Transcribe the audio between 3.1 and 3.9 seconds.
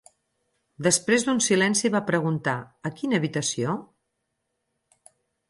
habitació?"